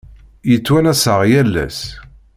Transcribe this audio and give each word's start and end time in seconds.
Yettwanas-aɣ 0.49 1.21
yal 1.31 1.53
ass. 1.65 1.79